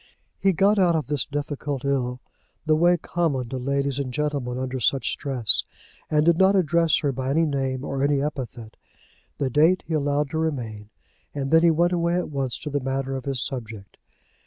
He 0.39 0.51
got 0.51 0.79
out 0.79 0.95
of 0.95 1.09
his 1.09 1.27
difficulty 1.27 1.89
in 1.89 2.17
the 2.65 2.75
way 2.75 2.97
common 2.97 3.49
to 3.49 3.57
ladies 3.59 3.99
and 3.99 4.11
gentlemen 4.11 4.57
under 4.57 4.79
such 4.79 5.11
stress, 5.11 5.63
and 6.09 6.25
did 6.25 6.39
not 6.39 6.55
address 6.55 6.97
her 7.01 7.11
by 7.11 7.29
any 7.29 7.45
name 7.45 7.85
or 7.85 8.01
any 8.03 8.19
epithet. 8.19 8.77
The 9.37 9.51
date 9.51 9.83
he 9.85 9.93
allowed 9.93 10.31
to 10.31 10.39
remain, 10.39 10.89
and 11.35 11.51
then 11.51 11.61
he 11.61 11.69
went 11.69 11.93
away 11.93 12.15
at 12.15 12.31
once 12.31 12.57
to 12.61 12.71
the 12.71 12.79
matter 12.79 13.15
of 13.15 13.25
his 13.25 13.43
subject. 13.43 13.97